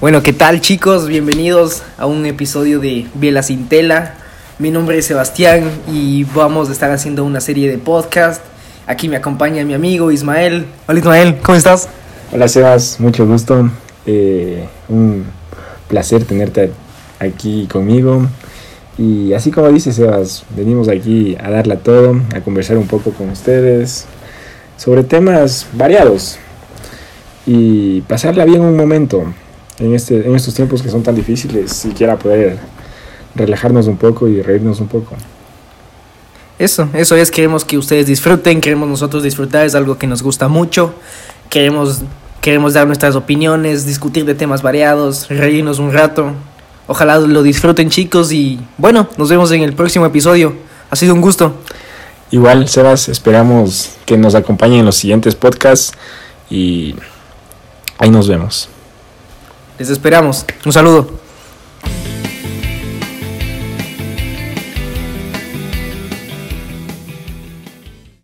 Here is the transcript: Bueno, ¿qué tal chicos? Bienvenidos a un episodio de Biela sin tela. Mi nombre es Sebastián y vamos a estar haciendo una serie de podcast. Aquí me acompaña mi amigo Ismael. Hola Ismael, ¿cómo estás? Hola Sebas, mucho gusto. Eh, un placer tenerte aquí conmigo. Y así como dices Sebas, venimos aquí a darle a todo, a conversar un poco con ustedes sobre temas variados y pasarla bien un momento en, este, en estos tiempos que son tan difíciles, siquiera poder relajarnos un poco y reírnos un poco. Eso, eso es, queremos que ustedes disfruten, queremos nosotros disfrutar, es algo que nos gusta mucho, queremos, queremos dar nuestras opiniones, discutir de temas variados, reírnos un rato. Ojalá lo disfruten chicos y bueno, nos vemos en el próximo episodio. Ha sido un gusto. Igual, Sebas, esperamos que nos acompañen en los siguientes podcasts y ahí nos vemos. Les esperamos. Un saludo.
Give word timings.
Bueno, 0.00 0.22
¿qué 0.24 0.32
tal 0.32 0.60
chicos? 0.60 1.06
Bienvenidos 1.06 1.82
a 1.96 2.06
un 2.06 2.26
episodio 2.26 2.80
de 2.80 3.06
Biela 3.14 3.44
sin 3.44 3.68
tela. 3.68 4.16
Mi 4.58 4.72
nombre 4.72 4.98
es 4.98 5.06
Sebastián 5.06 5.70
y 5.90 6.24
vamos 6.24 6.68
a 6.68 6.72
estar 6.72 6.90
haciendo 6.90 7.24
una 7.24 7.40
serie 7.40 7.70
de 7.70 7.78
podcast. 7.78 8.42
Aquí 8.88 9.08
me 9.08 9.16
acompaña 9.16 9.64
mi 9.64 9.72
amigo 9.72 10.10
Ismael. 10.10 10.66
Hola 10.88 10.98
Ismael, 10.98 11.38
¿cómo 11.42 11.56
estás? 11.56 11.88
Hola 12.32 12.48
Sebas, 12.48 12.98
mucho 12.98 13.24
gusto. 13.24 13.70
Eh, 14.04 14.66
un 14.88 15.24
placer 15.86 16.24
tenerte 16.24 16.72
aquí 17.20 17.68
conmigo. 17.70 18.26
Y 18.98 19.32
así 19.32 19.52
como 19.52 19.68
dices 19.68 19.94
Sebas, 19.94 20.44
venimos 20.56 20.88
aquí 20.88 21.36
a 21.40 21.50
darle 21.50 21.74
a 21.74 21.78
todo, 21.78 22.20
a 22.34 22.40
conversar 22.40 22.76
un 22.78 22.88
poco 22.88 23.12
con 23.12 23.30
ustedes 23.30 24.06
sobre 24.76 25.04
temas 25.04 25.68
variados 25.72 26.36
y 27.46 28.00
pasarla 28.02 28.44
bien 28.44 28.60
un 28.60 28.76
momento 28.76 29.32
en, 29.78 29.94
este, 29.94 30.26
en 30.26 30.34
estos 30.34 30.54
tiempos 30.54 30.82
que 30.82 30.88
son 30.88 31.02
tan 31.02 31.14
difíciles, 31.14 31.72
siquiera 31.72 32.16
poder 32.16 32.58
relajarnos 33.34 33.86
un 33.86 33.96
poco 33.96 34.28
y 34.28 34.42
reírnos 34.42 34.80
un 34.80 34.88
poco. 34.88 35.16
Eso, 36.58 36.88
eso 36.92 37.16
es, 37.16 37.30
queremos 37.30 37.64
que 37.64 37.76
ustedes 37.76 38.06
disfruten, 38.06 38.60
queremos 38.60 38.88
nosotros 38.88 39.22
disfrutar, 39.24 39.66
es 39.66 39.74
algo 39.74 39.98
que 39.98 40.06
nos 40.06 40.22
gusta 40.22 40.46
mucho, 40.46 40.94
queremos, 41.50 42.02
queremos 42.40 42.74
dar 42.74 42.86
nuestras 42.86 43.16
opiniones, 43.16 43.86
discutir 43.86 44.24
de 44.24 44.34
temas 44.34 44.62
variados, 44.62 45.28
reírnos 45.28 45.80
un 45.80 45.92
rato. 45.92 46.32
Ojalá 46.86 47.18
lo 47.18 47.42
disfruten 47.42 47.90
chicos 47.90 48.30
y 48.30 48.60
bueno, 48.76 49.08
nos 49.16 49.30
vemos 49.30 49.50
en 49.50 49.62
el 49.62 49.72
próximo 49.72 50.06
episodio. 50.06 50.54
Ha 50.90 50.96
sido 50.96 51.14
un 51.14 51.22
gusto. 51.22 51.54
Igual, 52.30 52.68
Sebas, 52.68 53.08
esperamos 53.08 53.90
que 54.04 54.16
nos 54.16 54.34
acompañen 54.34 54.80
en 54.80 54.86
los 54.86 54.96
siguientes 54.96 55.34
podcasts 55.34 55.92
y 56.50 56.94
ahí 57.98 58.10
nos 58.10 58.28
vemos. 58.28 58.68
Les 59.78 59.90
esperamos. 59.90 60.44
Un 60.64 60.72
saludo. 60.72 61.23